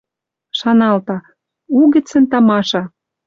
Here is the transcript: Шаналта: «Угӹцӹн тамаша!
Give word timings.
Шаналта: 0.59 1.15
«Угӹцӹн 1.79 2.23
тамаша! 2.31 2.81